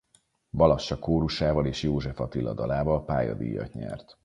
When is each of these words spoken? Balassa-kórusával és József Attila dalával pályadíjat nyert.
Balassa-kórusával 0.51 1.65
és 1.65 1.83
József 1.83 2.19
Attila 2.19 2.53
dalával 2.53 3.05
pályadíjat 3.05 3.73
nyert. 3.73 4.17